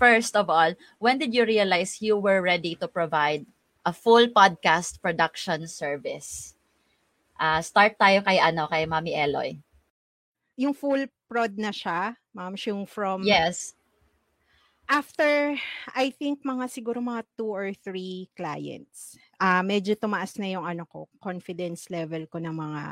first 0.00 0.32
of 0.32 0.48
all, 0.48 0.72
when 0.96 1.20
did 1.20 1.36
you 1.36 1.44
realize 1.44 2.00
you 2.00 2.16
were 2.16 2.40
ready 2.40 2.72
to 2.80 2.88
provide 2.88 3.44
a 3.84 3.92
full 3.92 4.32
podcast 4.32 4.96
production 5.04 5.68
service? 5.68 6.56
Uh, 7.36 7.60
start 7.60 8.00
tayo 8.00 8.24
kay 8.24 8.40
ano 8.40 8.64
kay 8.72 8.88
Mami 8.88 9.12
Eloy. 9.12 9.60
Yung 10.56 10.72
full 10.72 11.04
prod 11.28 11.52
na 11.60 11.68
siya, 11.68 12.16
ma'am, 12.32 12.56
yung 12.56 12.88
from 12.88 13.28
Yes. 13.28 13.76
after 14.90 15.54
I 15.94 16.10
think 16.10 16.42
mga 16.42 16.66
siguro 16.66 16.98
mga 16.98 17.22
two 17.38 17.52
or 17.52 17.70
three 17.76 18.28
clients. 18.34 19.20
Ah, 19.38 19.62
medyo 19.62 19.94
tumaas 19.94 20.34
na 20.36 20.50
yung 20.50 20.66
ano 20.66 20.84
ko, 20.88 21.06
confidence 21.22 21.88
level 21.88 22.26
ko 22.26 22.40
ng 22.42 22.52
mga 22.52 22.82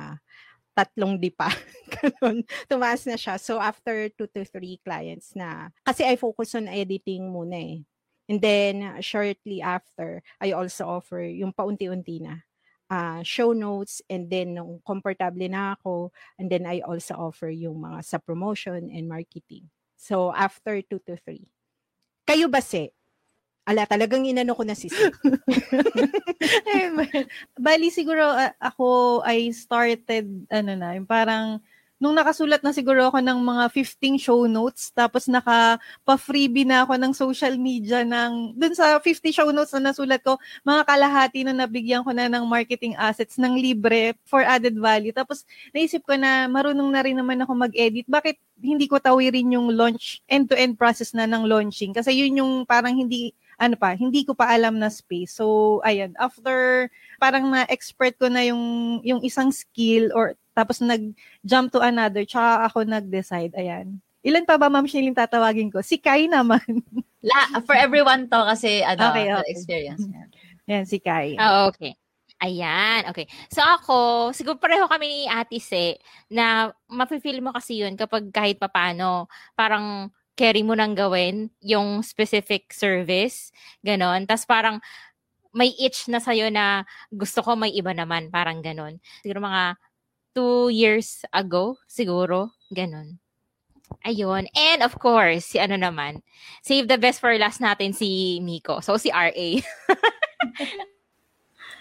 tatlong 0.79 1.19
di 1.19 1.35
pa. 1.35 1.51
Ganun. 1.99 2.47
Tumaas 2.71 3.03
na 3.11 3.19
siya. 3.19 3.35
So 3.43 3.59
after 3.59 4.07
two 4.15 4.31
to 4.31 4.47
three 4.47 4.79
clients 4.87 5.35
na, 5.35 5.75
kasi 5.83 6.07
I 6.07 6.15
focus 6.15 6.55
on 6.55 6.71
editing 6.71 7.27
muna 7.27 7.59
eh. 7.59 7.83
And 8.29 8.39
then 8.39 9.01
shortly 9.03 9.59
after, 9.59 10.23
I 10.39 10.53
also 10.53 10.87
offer 10.87 11.25
yung 11.25 11.51
paunti-unti 11.51 12.21
na 12.23 12.45
uh, 12.93 13.25
show 13.25 13.57
notes 13.57 14.05
and 14.09 14.29
then 14.29 14.55
nung 14.55 14.85
comfortable 14.85 15.49
na 15.49 15.75
ako, 15.75 16.13
and 16.37 16.53
then 16.53 16.69
I 16.69 16.85
also 16.85 17.17
offer 17.17 17.49
yung 17.49 17.81
mga 17.81 18.05
sa 18.05 18.19
promotion 18.21 18.93
and 18.93 19.09
marketing. 19.09 19.73
So 19.97 20.31
after 20.31 20.81
two 20.85 21.01
to 21.09 21.17
three. 21.17 21.49
Kayo 22.29 22.53
ba, 22.53 22.61
Se? 22.61 22.93
Ala, 23.69 23.85
talagang 23.85 24.25
inano 24.25 24.57
ko 24.57 24.65
na 24.65 24.73
si 24.73 24.89
Se. 24.89 25.13
Bali 27.61 27.93
siguro 27.93 28.25
uh, 28.25 28.49
ako 28.57 29.21
I 29.29 29.53
started 29.53 30.25
ano 30.49 30.73
na, 30.73 30.97
yung 30.97 31.05
parang 31.05 31.61
nung 32.01 32.15
nakasulat 32.15 32.63
na 32.63 32.71
siguro 32.71 33.11
ako 33.11 33.19
ng 33.19 33.39
mga 33.43 33.65
15 33.75 34.23
show 34.23 34.47
notes 34.47 34.95
tapos 34.95 35.27
naka 35.27 35.83
pa-freebie 36.07 36.65
na 36.65 36.87
ako 36.87 36.95
ng 36.95 37.13
social 37.13 37.59
media 37.59 38.07
ng 38.07 38.55
dun 38.55 38.73
sa 38.73 39.03
50 39.03 39.35
show 39.35 39.51
notes 39.51 39.75
na 39.75 39.91
nasulat 39.91 40.23
ko 40.23 40.39
mga 40.63 40.87
kalahati 40.87 41.43
na 41.43 41.53
nabigyan 41.53 42.07
ko 42.07 42.15
na 42.15 42.31
ng 42.31 42.47
marketing 42.47 42.95
assets 42.97 43.37
ng 43.37 43.59
libre 43.59 44.15
for 44.25 44.47
added 44.47 44.79
value. 44.79 45.13
Tapos 45.13 45.45
naisip 45.75 46.07
ko 46.07 46.17
na 46.17 46.49
marunong 46.49 46.89
na 46.89 47.03
rin 47.05 47.19
naman 47.19 47.43
ako 47.43 47.69
mag-edit. 47.69 48.07
Bakit 48.09 48.39
hindi 48.63 48.87
ko 48.89 48.97
tawirin 48.97 49.59
yung 49.59 49.75
launch 49.75 50.25
end-to-end 50.31 50.79
process 50.79 51.13
na 51.13 51.29
ng 51.29 51.45
launching? 51.45 51.93
Kasi 51.93 52.15
yun 52.15 52.41
yung 52.41 52.53
parang 52.65 52.95
hindi 52.95 53.35
ano 53.59 53.75
pa, 53.75 53.99
hindi 53.99 54.23
ko 54.23 54.39
pa 54.39 54.55
alam 54.55 54.79
na 54.79 54.87
space. 54.89 55.35
So, 55.43 55.79
ayan, 55.83 56.15
after 56.17 56.87
parang 57.19 57.51
na-expert 57.51 58.15
ko 58.15 58.31
na 58.31 58.47
yung, 58.47 58.99
yung 59.03 59.21
isang 59.27 59.51
skill 59.51 60.15
or 60.15 60.39
tapos 60.55 60.83
nag-jump 60.83 61.71
to 61.71 61.79
another, 61.79 62.27
tsaka 62.27 62.67
ako 62.67 62.83
nag-decide, 62.83 63.55
ayan. 63.55 64.03
Ilan 64.27 64.43
pa 64.43 64.59
ba, 64.59 64.67
Ma'am 64.67 64.87
Shilin, 64.91 65.15
tatawagin 65.15 65.71
ko? 65.71 65.79
Si 65.83 66.03
Kai 66.03 66.27
naman. 66.27 66.63
La, 67.23 67.63
for 67.63 67.79
everyone 67.79 68.27
to 68.27 68.39
kasi 68.47 68.83
ano, 68.83 69.11
Okay, 69.11 69.31
okay. 69.31 69.51
experience. 69.55 70.03
Yan, 70.67 70.83
si 70.87 70.99
Kai. 70.99 71.39
Ah, 71.39 71.71
okay. 71.71 71.95
Ayan, 72.39 73.11
okay. 73.11 73.27
So 73.51 73.59
ako, 73.59 74.31
siguro 74.31 74.63
pareho 74.63 74.87
kami 74.87 75.07
ni 75.11 75.21
Ate 75.27 75.59
Se 75.59 75.99
na 76.31 76.71
mafe-feel 76.87 77.43
mo 77.43 77.51
kasi 77.51 77.83
yun 77.83 77.99
kapag 77.99 78.31
kahit 78.31 78.63
papano, 78.63 79.27
parang 79.59 80.15
carry 80.39 80.63
mo 80.63 80.79
nang 80.79 80.95
gawin 80.95 81.51
yung 81.59 82.07
specific 82.07 82.71
service, 82.71 83.51
ganon. 83.83 84.23
Tapos 84.23 84.47
parang 84.47 84.79
may 85.51 85.75
itch 85.75 86.07
na 86.07 86.23
sa'yo 86.23 86.47
na 86.55 86.87
gusto 87.11 87.43
ko 87.43 87.59
may 87.59 87.75
iba 87.75 87.91
naman, 87.91 88.31
parang 88.31 88.63
ganon. 88.63 89.03
Siguro 89.27 89.43
mga 89.43 89.75
two 90.39 90.71
years 90.71 91.27
ago, 91.35 91.75
siguro, 91.91 92.55
ganon. 92.71 93.19
Ayun. 94.07 94.47
And 94.55 94.87
of 94.87 94.95
course, 95.03 95.51
si 95.51 95.59
ano 95.59 95.75
naman, 95.75 96.23
save 96.63 96.87
the 96.87 97.01
best 97.01 97.19
for 97.19 97.35
last 97.35 97.59
natin 97.59 97.91
si 97.91 98.39
Miko. 98.39 98.79
So 98.79 98.95
si 98.95 99.11
RA. 99.11 99.33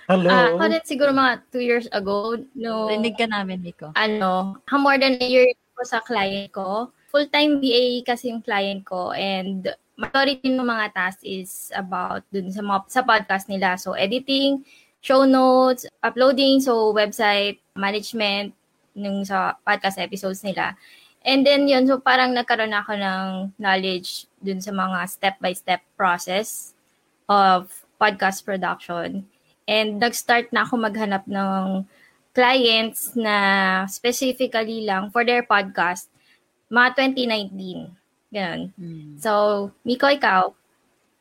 Hello. 0.07 0.31
Ah, 0.31 0.55
ako 0.55 0.71
din 0.71 0.85
siguro 0.87 1.11
mga 1.11 1.43
two 1.51 1.59
years 1.59 1.85
ago, 1.91 2.39
no, 2.55 2.87
Rinig 2.87 3.19
ka 3.19 3.27
namin, 3.27 3.59
Miko. 3.59 3.91
ano, 3.93 4.55
ha, 4.65 4.79
more 4.79 4.95
than 4.95 5.19
a 5.19 5.27
year 5.27 5.51
ko 5.75 5.83
sa 5.83 5.99
client 5.99 6.47
ko. 6.55 6.95
Full-time 7.07 7.63
VA 7.63 8.03
kasi 8.03 8.29
yung 8.29 8.43
client 8.43 8.83
ko 8.83 9.15
and 9.15 9.71
majority 9.97 10.51
ng 10.53 10.61
mga 10.61 10.93
tasks 10.93 11.25
is 11.25 11.73
about 11.73 12.21
dun 12.29 12.53
sa, 12.53 12.61
mga, 12.61 12.79
sa 12.91 13.01
podcast 13.01 13.49
nila. 13.49 13.79
So, 13.79 13.97
editing, 13.97 14.61
show 15.01 15.25
notes, 15.25 15.87
uploading, 16.03 16.61
so 16.61 16.93
website 16.93 17.63
management 17.73 18.53
nung 18.97 19.25
sa 19.25 19.57
podcast 19.65 19.97
episodes 19.97 20.43
nila. 20.45 20.77
And 21.27 21.43
then 21.43 21.67
yun, 21.67 21.87
so 21.87 21.99
parang 21.99 22.31
nagkaroon 22.31 22.71
ako 22.71 22.95
ng 22.95 23.27
knowledge 23.59 24.29
dun 24.39 24.63
sa 24.63 24.71
mga 24.71 25.07
step-by-step 25.09 25.81
process 25.99 26.71
of 27.27 27.67
podcast 27.99 28.45
production. 28.47 29.27
And 29.67 29.99
nag-start 29.99 30.55
na 30.55 30.63
ako 30.63 30.79
maghanap 30.79 31.27
ng 31.27 31.83
clients 32.31 33.17
na 33.17 33.35
specifically 33.89 34.85
lang 34.87 35.11
for 35.11 35.25
their 35.25 35.43
podcast, 35.43 36.07
mga 36.67 36.89
2019. 37.15 37.95
Ganun. 38.31 38.61
Mm. 38.75 39.15
So, 39.19 39.31
Miko, 39.87 40.11
ikaw? 40.11 40.51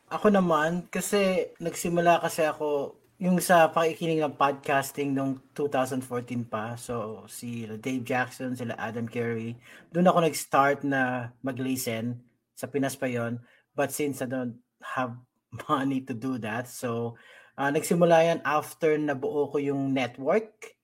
Ako 0.07 0.27
naman, 0.31 0.87
kasi 0.87 1.51
nagsimula 1.59 2.23
kasi 2.23 2.47
ako 2.47 2.95
yung 3.17 3.41
sa 3.41 3.73
pakikinig 3.73 4.21
ng 4.21 4.37
podcasting 4.37 5.11
noong 5.11 5.41
2014 5.57 6.45
pa. 6.45 6.77
So, 6.77 7.25
si 7.25 7.65
Dave 7.81 8.05
Jackson, 8.05 8.53
sila 8.53 8.77
Adam 8.77 9.09
Carey. 9.09 9.57
Doon 9.89 10.07
ako 10.07 10.17
nag-start 10.21 10.85
na 10.85 11.33
mag-listen. 11.41 12.21
Sa 12.53 12.69
Pinas 12.69 12.93
pa 12.93 13.09
yon 13.09 13.41
But 13.73 13.89
since 13.89 14.21
I 14.21 14.29
don't 14.29 14.61
have 14.95 15.17
money 15.69 16.05
to 16.05 16.13
do 16.13 16.37
that, 16.45 16.69
so 16.69 17.17
uh, 17.57 17.73
nagsimula 17.73 18.21
yan 18.21 18.39
after 18.45 18.93
nabuo 18.95 19.49
ko 19.49 19.57
yung 19.57 19.97
network. 19.97 20.77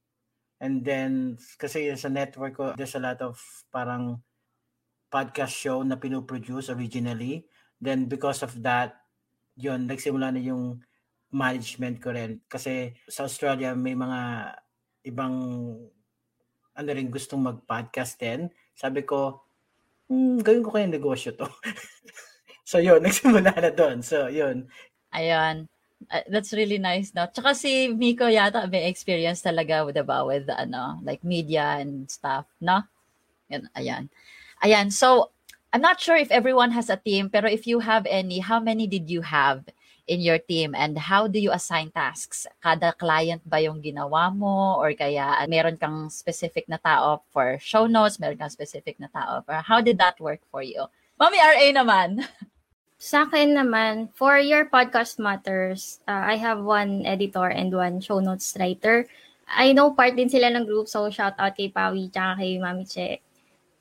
And 0.57 0.81
then, 0.81 1.37
kasi 1.59 1.91
yun 1.91 1.99
sa 2.01 2.09
network 2.09 2.55
ko, 2.57 2.73
there's 2.73 2.97
a 2.97 3.03
lot 3.03 3.21
of 3.21 3.37
parang 3.69 4.23
podcast 5.13 5.53
show 5.53 5.85
na 5.85 6.01
pinoproduce 6.01 6.73
originally. 6.73 7.45
Then 7.77 8.09
because 8.09 8.41
of 8.41 8.57
that, 8.65 8.97
yun, 9.53 9.85
nagsimula 9.85 10.33
na 10.33 10.41
yung 10.41 10.81
management 11.29 12.01
ko 12.01 12.09
rin. 12.09 12.41
Kasi 12.49 12.97
sa 13.05 13.29
Australia, 13.29 13.77
may 13.77 13.93
mga 13.93 14.53
ibang 15.05 15.35
ano 16.73 16.89
rin 16.89 17.13
gustong 17.13 17.45
mag-podcast 17.45 18.17
din. 18.17 18.49
Sabi 18.73 19.05
ko, 19.05 19.45
hmm, 20.09 20.41
gawin 20.41 20.65
ko 20.65 20.69
kaya 20.73 20.89
negosyo 20.89 21.37
to. 21.37 21.45
so 22.69 22.81
yun, 22.81 22.97
nagsimula 23.05 23.53
na 23.53 23.69
doon. 23.69 24.01
So 24.01 24.25
yun. 24.33 24.65
Ayun. 25.13 25.69
Uh, 26.09 26.25
that's 26.27 26.51
really 26.51 26.81
nice, 26.81 27.15
no? 27.15 27.29
Tsaka 27.29 27.55
si 27.55 27.93
Miko 27.93 28.27
yata 28.27 28.67
may 28.67 28.89
experience 28.89 29.39
talaga 29.39 29.85
with, 29.85 29.95
diba, 29.95 30.25
with 30.25 30.49
ano, 30.49 30.99
like 31.05 31.23
media 31.23 31.79
and 31.79 32.09
stuff, 32.09 32.49
no? 32.59 32.83
Yan, 33.47 33.69
ayan. 33.77 34.09
Ayan, 34.63 34.95
so 34.95 35.35
I'm 35.75 35.83
not 35.83 35.99
sure 35.99 36.15
if 36.15 36.31
everyone 36.31 36.71
has 36.71 36.87
a 36.87 36.95
team, 36.95 37.27
pero 37.27 37.51
if 37.51 37.67
you 37.67 37.83
have 37.83 38.07
any, 38.07 38.39
how 38.39 38.63
many 38.63 38.87
did 38.87 39.11
you 39.11 39.19
have 39.19 39.67
in 40.07 40.23
your 40.23 40.39
team 40.39 40.71
and 40.71 40.95
how 40.95 41.27
do 41.27 41.35
you 41.35 41.51
assign 41.51 41.91
tasks? 41.91 42.47
Kada 42.63 42.95
client 42.95 43.43
ba 43.43 43.59
yung 43.59 43.83
ginawa 43.83 44.31
mo 44.31 44.79
or 44.79 44.95
kaya 44.95 45.35
meron 45.51 45.75
kang 45.75 46.07
specific 46.07 46.71
na 46.71 46.79
tao 46.79 47.27
for 47.35 47.59
show 47.59 47.91
notes, 47.91 48.23
meron 48.23 48.39
kang 48.39 48.55
specific 48.55 48.95
na 49.03 49.11
tao 49.11 49.43
for 49.43 49.51
how 49.59 49.83
did 49.83 49.99
that 49.99 50.15
work 50.23 50.39
for 50.47 50.63
you? 50.63 50.87
Mami 51.19 51.43
RA 51.43 51.67
naman. 51.75 52.23
Sa 53.03 53.27
akin 53.27 53.59
naman, 53.59 54.15
for 54.15 54.39
your 54.39 54.71
podcast 54.71 55.19
matters, 55.19 55.99
uh, 56.07 56.23
I 56.23 56.39
have 56.39 56.63
one 56.63 57.03
editor 57.03 57.51
and 57.51 57.67
one 57.67 57.99
show 57.99 58.23
notes 58.23 58.55
writer. 58.55 59.11
I 59.43 59.75
know 59.75 59.91
part 59.91 60.15
din 60.15 60.31
sila 60.31 60.55
ng 60.55 60.63
group, 60.63 60.87
so 60.87 61.11
shout 61.11 61.35
out 61.35 61.51
kay 61.51 61.67
Pawi 61.67 62.07
tsaka 62.07 62.39
kay 62.39 62.63
Mami 62.63 62.87
Che. 62.87 63.19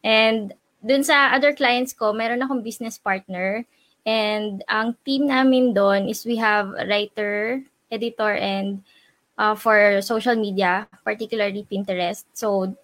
And 0.03 0.51
dun 0.83 1.07
sa 1.07 1.31
other 1.33 1.55
clients 1.55 1.95
ko, 1.95 2.13
meron 2.13 2.43
akong 2.43 2.67
business 2.67 2.99
partner. 2.99 3.65
And 4.03 4.67
ang 4.67 4.99
team 5.07 5.31
namin 5.31 5.73
doon 5.73 6.11
is 6.11 6.27
we 6.27 6.37
have 6.43 6.75
writer, 6.75 7.63
editor, 7.87 8.35
and 8.35 8.83
uh, 9.39 9.55
for 9.55 10.03
social 10.03 10.35
media, 10.35 10.91
particularly 11.07 11.63
Pinterest. 11.71 12.27
So 12.35 12.75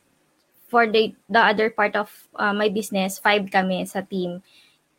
for 0.71 0.87
the, 0.87 1.15
the 1.29 1.43
other 1.43 1.71
part 1.71 1.97
of 1.97 2.13
uh, 2.37 2.55
my 2.55 2.69
business, 2.69 3.19
five 3.19 3.51
kami 3.51 3.85
sa 3.85 4.01
team. 4.01 4.43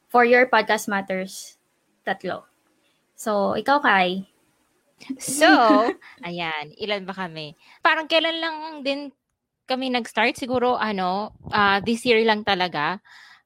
For 0.09 0.25
your 0.25 0.49
podcast 0.49 0.89
matters, 0.89 1.55
tatlo. 2.03 2.49
So, 3.13 3.53
ikaw, 3.53 3.77
Kai. 3.83 4.25
So, 5.21 5.45
ayan, 6.27 6.73
ilan 6.81 7.05
ba 7.05 7.13
kami? 7.13 7.53
Parang 7.85 8.09
kailan 8.09 8.41
lang 8.41 8.57
din 8.81 9.13
kami 9.69 9.93
nag-start? 9.93 10.33
Siguro, 10.33 10.73
ano, 10.73 11.37
uh, 11.53 11.77
this 11.85 12.01
year 12.09 12.25
lang 12.25 12.41
talaga. 12.41 12.97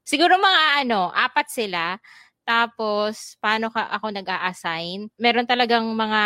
Siguro 0.07 0.39
mga, 0.39 0.87
ano, 0.87 1.11
apat 1.11 1.51
sila. 1.51 1.99
Tapos, 2.47 3.35
paano 3.43 3.67
ka 3.67 3.91
ako 3.91 4.15
nag-a-assign? 4.15 5.11
Meron 5.19 5.47
talagang 5.47 5.83
mga 5.91 6.23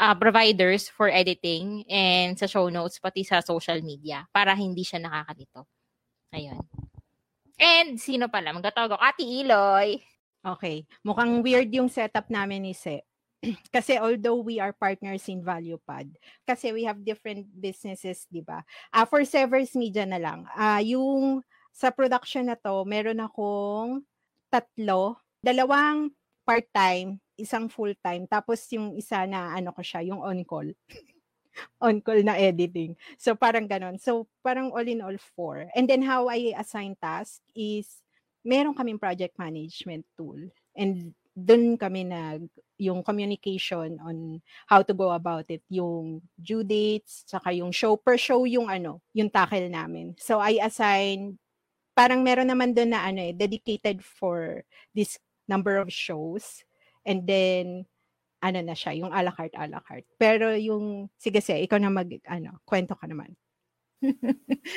uh, 0.00 0.14
providers 0.20 0.88
for 0.92 1.08
editing 1.08 1.84
and 1.88 2.36
sa 2.36 2.44
show 2.44 2.68
notes, 2.68 3.00
pati 3.00 3.24
sa 3.24 3.40
social 3.40 3.80
media 3.80 4.28
para 4.32 4.52
hindi 4.52 4.84
siya 4.84 5.00
nakakalito. 5.00 5.68
Ayun. 6.34 6.60
And 7.54 7.96
sino 7.96 8.26
pala? 8.26 8.50
Magtatawag 8.50 8.98
ako, 8.98 9.02
Ate 9.02 9.24
Iloy. 9.24 9.88
Okay. 10.44 10.84
Mukhang 11.06 11.40
weird 11.40 11.70
yung 11.72 11.88
setup 11.88 12.28
namin 12.28 12.68
ni 12.68 12.74
Se. 12.76 13.00
kasi 13.74 14.00
although 14.00 14.40
we 14.40 14.58
are 14.58 14.72
partners 14.72 15.28
in 15.28 15.44
ValuePad, 15.44 16.08
kasi 16.48 16.72
we 16.72 16.84
have 16.84 17.04
different 17.04 17.44
businesses, 17.52 18.24
di 18.32 18.40
ba? 18.40 18.64
Uh, 18.92 19.04
for 19.04 19.24
Severs 19.24 19.76
Media 19.76 20.08
na 20.08 20.20
lang, 20.20 20.48
uh, 20.56 20.80
yung 20.80 21.44
sa 21.74 21.90
production 21.90 22.48
na 22.48 22.56
to, 22.56 22.86
meron 22.86 23.20
akong 23.20 24.06
tatlo, 24.48 25.18
dalawang 25.42 26.14
part-time, 26.46 27.18
isang 27.34 27.66
full-time, 27.66 28.30
tapos 28.30 28.62
yung 28.70 28.94
isa 28.94 29.26
na 29.26 29.52
ano 29.58 29.74
ko 29.74 29.82
siya, 29.82 30.06
yung 30.06 30.22
on-call. 30.22 30.70
on-call 31.82 32.22
na 32.22 32.38
editing. 32.38 32.94
So 33.18 33.34
parang 33.34 33.66
ganon. 33.66 33.98
So 33.98 34.26
parang 34.42 34.70
all 34.70 34.86
in 34.86 35.02
all 35.02 35.18
four. 35.34 35.70
And 35.74 35.86
then 35.86 36.02
how 36.02 36.30
I 36.30 36.54
assign 36.54 36.98
task 36.98 37.42
is 37.54 38.02
meron 38.42 38.74
kaming 38.74 38.98
project 38.98 39.38
management 39.38 40.06
tool. 40.18 40.38
And 40.74 41.14
dun 41.34 41.76
kami 41.76 42.06
nag 42.06 42.46
yung 42.78 43.02
communication 43.06 43.98
on 44.02 44.42
how 44.66 44.82
to 44.82 44.94
go 44.94 45.10
about 45.14 45.46
it, 45.50 45.62
yung 45.70 46.22
due 46.38 46.66
dates, 46.66 47.22
saka 47.26 47.54
yung 47.54 47.70
show 47.70 47.94
per 47.94 48.18
show 48.18 48.42
yung 48.46 48.66
ano, 48.70 48.98
yung 49.14 49.30
tackle 49.30 49.66
namin. 49.70 50.14
So 50.18 50.38
I 50.42 50.58
assign 50.62 51.38
parang 51.94 52.26
meron 52.26 52.50
naman 52.50 52.74
doon 52.74 52.90
na 52.90 53.06
ano 53.06 53.22
eh 53.22 53.34
dedicated 53.34 54.02
for 54.02 54.66
this 54.94 55.18
number 55.46 55.78
of 55.78 55.90
shows 55.94 56.66
and 57.06 57.22
then 57.26 57.86
ano 58.44 58.60
na 58.60 58.76
siya, 58.76 58.92
yung 59.00 59.08
a 59.08 59.24
la 59.24 59.32
carte, 59.32 59.56
a 59.56 59.64
la 59.64 59.80
carte. 59.80 60.04
Pero 60.20 60.52
yung, 60.52 61.08
sige 61.16 61.40
sige, 61.40 61.64
ikaw 61.64 61.80
na 61.80 61.88
mag, 61.88 62.12
ano, 62.28 62.60
kwento 62.68 62.92
ka 62.92 63.08
naman. 63.08 63.32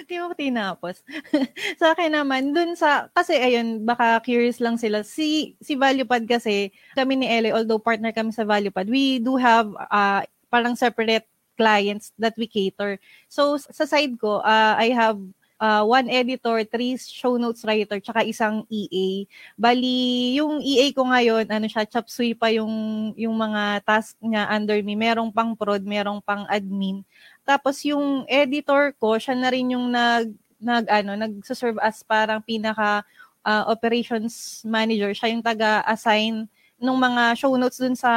Di 0.09 0.15
mo 0.19 0.31
tinapos. 0.33 1.03
sa 1.81 1.93
akin 1.93 2.15
naman, 2.15 2.51
dun 2.55 2.75
sa, 2.75 3.11
kasi 3.11 3.35
ayun, 3.35 3.83
baka 3.83 4.19
curious 4.23 4.59
lang 4.63 4.79
sila. 4.79 5.03
Si, 5.03 5.55
si 5.59 5.73
ValuePad 5.75 6.27
kasi, 6.27 6.71
kami 6.95 7.19
ni 7.19 7.27
Ellie, 7.27 7.55
although 7.55 7.81
partner 7.81 8.11
kami 8.15 8.31
sa 8.31 8.47
ValuePad, 8.47 8.87
we 8.87 9.19
do 9.19 9.35
have 9.35 9.67
uh, 9.91 10.23
parang 10.51 10.75
separate 10.75 11.27
clients 11.57 12.13
that 12.21 12.37
we 12.37 12.45
cater. 12.45 13.01
So, 13.27 13.57
sa 13.57 13.83
side 13.83 14.15
ko, 14.21 14.39
uh, 14.45 14.75
I 14.77 14.93
have 14.93 15.17
uh, 15.57 15.83
one 15.83 16.07
editor, 16.09 16.61
three 16.65 16.97
show 16.97 17.35
notes 17.37 17.65
writer, 17.65 17.97
tsaka 17.99 18.23
isang 18.25 18.63
EA. 18.69 19.25
Bali, 19.57 20.37
yung 20.37 20.61
EA 20.61 20.93
ko 20.93 21.09
ngayon, 21.09 21.45
ano 21.49 21.65
siya, 21.65 21.85
chop 21.89 22.07
suey 22.09 22.37
pa 22.37 22.53
yung, 22.53 22.71
yung 23.17 23.35
mga 23.35 23.83
task 23.83 24.17
niya 24.21 24.49
under 24.49 24.77
me. 24.81 24.93
Merong 24.93 25.33
pang 25.33 25.57
prod, 25.57 25.83
merong 25.83 26.21
pang 26.21 26.45
admin. 26.49 27.01
Tapos 27.45 27.81
yung 27.85 28.25
editor 28.29 28.93
ko, 28.97 29.17
siya 29.17 29.35
na 29.37 29.49
rin 29.49 29.73
yung 29.73 29.89
nag, 29.89 30.31
nag 30.57 30.85
ano, 30.89 31.13
nagso-serve 31.17 31.77
as 31.81 32.01
parang 32.01 32.41
pinaka 32.41 33.05
uh, 33.45 33.63
operations 33.69 34.61
manager. 34.65 35.13
Siya 35.13 35.33
yung 35.33 35.45
taga-assign 35.45 36.45
ng 36.77 36.97
mga 36.97 37.23
show 37.37 37.53
notes 37.57 37.81
dun 37.81 37.97
sa 37.97 38.11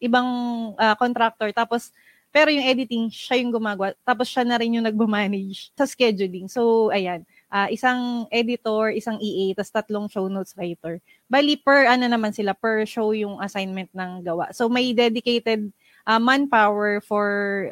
ibang 0.00 0.28
uh, 0.76 0.96
contractor. 0.96 1.52
Tapos 1.52 1.92
pero 2.34 2.50
yung 2.50 2.66
editing, 2.66 3.06
siya 3.14 3.38
yung 3.38 3.54
gumagawa. 3.54 3.94
Tapos 4.02 4.26
siya 4.26 4.42
na 4.42 4.58
rin 4.58 4.74
yung 4.74 4.82
nagbo-manage 4.82 5.70
sa 5.78 5.86
scheduling. 5.86 6.50
So, 6.50 6.90
ayan. 6.90 7.22
Uh, 7.46 7.70
isang 7.70 8.26
editor, 8.34 8.90
isang 8.90 9.22
EA, 9.22 9.54
tapos 9.54 9.70
tatlong 9.70 10.10
show 10.10 10.26
notes 10.26 10.50
writer. 10.58 10.98
Bali, 11.30 11.54
per 11.54 11.86
ano 11.86 12.10
naman 12.10 12.34
sila, 12.34 12.50
per 12.50 12.82
show 12.90 13.14
yung 13.14 13.38
assignment 13.38 13.86
ng 13.94 14.26
gawa. 14.26 14.50
So, 14.50 14.66
may 14.66 14.90
dedicated 14.90 15.70
uh, 16.10 16.18
manpower 16.18 16.98
for 17.06 17.28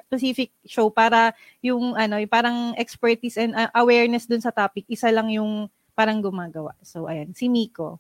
specific 0.07 0.55
show 0.63 0.95
para 0.95 1.35
yung 1.59 1.99
ano, 1.99 2.23
yung 2.23 2.31
parang 2.31 2.79
expertise 2.79 3.35
and 3.43 3.59
uh, 3.59 3.67
awareness 3.75 4.31
dun 4.31 4.47
sa 4.47 4.55
topic, 4.55 4.87
isa 4.87 5.11
lang 5.11 5.27
yung 5.35 5.67
parang 5.99 6.23
gumagawa. 6.23 6.79
So, 6.87 7.11
ayan, 7.11 7.35
si 7.35 7.51
Miko. 7.51 7.99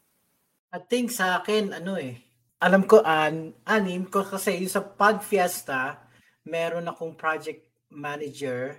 I 0.70 0.78
think 0.78 1.10
sa 1.10 1.42
akin, 1.42 1.74
ano 1.82 1.98
eh, 1.98 2.22
alam 2.62 2.86
ko, 2.86 3.02
an, 3.02 3.50
anim 3.66 4.06
ko 4.06 4.22
kasi 4.22 4.62
yung 4.62 4.70
sa 4.70 4.86
Pod 4.86 5.26
Fiesta, 5.26 5.98
meron 6.46 6.88
akong 6.90 7.14
project 7.14 7.66
manager, 7.92 8.78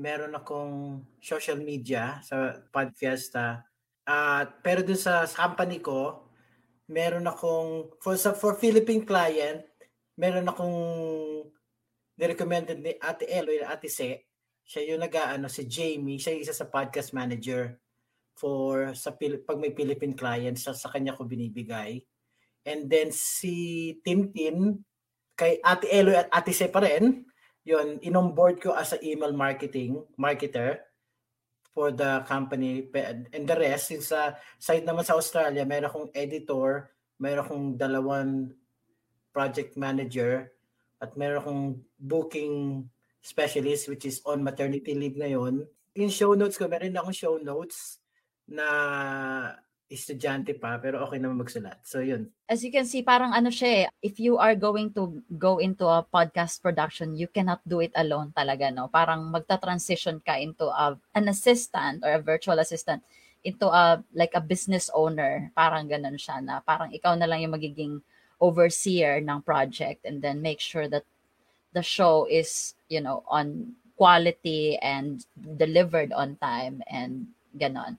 meron 0.00 0.32
akong 0.32 1.04
social 1.20 1.60
media 1.60 2.22
sa 2.24 2.56
Podfiesta. 2.72 3.64
At 4.08 4.48
uh, 4.48 4.58
pero 4.64 4.80
dun 4.80 4.96
sa, 4.96 5.28
company 5.28 5.78
ko, 5.84 6.24
meron 6.90 7.28
akong 7.28 7.94
for 8.00 8.16
sa 8.16 8.32
for 8.32 8.56
Philippine 8.56 9.04
client, 9.04 9.62
meron 10.16 10.48
akong 10.48 10.78
ni-recommended 12.20 12.80
ni 12.80 12.96
Ate 13.00 13.28
Eloy, 13.28 13.64
Ate 13.64 13.88
Se. 13.88 14.28
Siya 14.64 14.94
yung 14.94 15.02
nag-ano 15.02 15.48
si 15.48 15.64
Jamie, 15.66 16.20
siya 16.20 16.36
yung 16.36 16.44
isa 16.44 16.56
sa 16.56 16.68
podcast 16.68 17.16
manager 17.16 17.80
for 18.36 18.96
sa 18.96 19.12
pag 19.16 19.60
may 19.60 19.72
Philippine 19.76 20.16
clients 20.16 20.64
sa, 20.64 20.72
sa 20.72 20.88
kanya 20.88 21.16
ko 21.16 21.28
binibigay. 21.28 22.00
And 22.64 22.88
then 22.92 23.12
si 23.12 23.96
Tintin, 24.04 24.84
kay 25.40 25.56
Ate 25.64 25.88
Eloy 25.88 26.20
at 26.20 26.28
Ate 26.28 26.52
Se 26.52 26.68
pa 26.68 26.84
rin, 26.84 27.24
yun, 27.64 27.96
in-onboard 28.04 28.60
ko 28.60 28.76
as 28.76 28.92
a 28.92 29.00
email 29.00 29.32
marketing, 29.32 30.04
marketer 30.20 30.84
for 31.72 31.88
the 31.88 32.20
company. 32.28 32.84
And 33.32 33.48
the 33.48 33.56
rest, 33.56 33.96
yung 33.96 34.04
sa 34.04 34.36
site 34.60 34.84
naman 34.84 35.08
sa 35.08 35.16
Australia, 35.16 35.64
meron 35.64 35.88
akong 35.88 36.08
editor, 36.12 36.92
meron 37.16 37.40
akong 37.40 37.66
dalawang 37.80 38.52
project 39.32 39.80
manager, 39.80 40.52
at 41.00 41.16
meron 41.16 41.40
akong 41.40 41.64
booking 41.96 42.84
specialist 43.24 43.88
which 43.88 44.04
is 44.04 44.20
on 44.28 44.44
maternity 44.44 44.92
leave 44.92 45.16
ngayon. 45.16 45.64
In 45.96 46.12
show 46.12 46.36
notes 46.36 46.60
ko, 46.60 46.68
meron 46.68 46.92
akong 46.92 47.16
show 47.16 47.40
notes 47.40 47.96
na 48.44 49.56
estudyante 49.90 50.54
pa, 50.54 50.78
pero 50.78 51.02
okay 51.02 51.18
naman 51.18 51.42
magsulat. 51.42 51.82
So, 51.82 51.98
yun. 51.98 52.30
As 52.46 52.62
you 52.62 52.70
can 52.70 52.86
see, 52.86 53.02
parang 53.02 53.34
ano 53.34 53.50
siya 53.50 53.68
eh, 53.68 53.84
if 54.06 54.22
you 54.22 54.38
are 54.38 54.54
going 54.54 54.94
to 54.94 55.18
go 55.34 55.58
into 55.58 55.82
a 55.90 56.06
podcast 56.06 56.62
production, 56.62 57.18
you 57.18 57.26
cannot 57.26 57.58
do 57.66 57.82
it 57.82 57.90
alone 57.98 58.30
talaga, 58.30 58.70
no? 58.70 58.86
Parang 58.86 59.26
magta-transition 59.34 60.22
ka 60.22 60.38
into 60.38 60.70
a, 60.70 60.94
an 61.18 61.26
assistant 61.26 62.06
or 62.06 62.14
a 62.14 62.22
virtual 62.22 62.62
assistant 62.62 63.02
into 63.42 63.66
a, 63.66 63.98
like 64.14 64.30
a 64.38 64.40
business 64.40 64.88
owner. 64.94 65.50
Parang 65.58 65.90
ganun 65.90 66.14
siya 66.14 66.38
na 66.38 66.62
parang 66.62 66.94
ikaw 66.94 67.18
na 67.18 67.26
lang 67.26 67.42
yung 67.42 67.58
magiging 67.58 67.98
overseer 68.38 69.18
ng 69.18 69.42
project 69.42 70.06
and 70.06 70.22
then 70.22 70.38
make 70.38 70.62
sure 70.62 70.86
that 70.86 71.02
the 71.74 71.82
show 71.82 72.30
is, 72.30 72.78
you 72.88 73.02
know, 73.02 73.26
on 73.26 73.74
quality 73.98 74.78
and 74.80 75.26
delivered 75.58 76.14
on 76.14 76.38
time 76.38 76.80
and 76.86 77.26
ganon. 77.58 77.98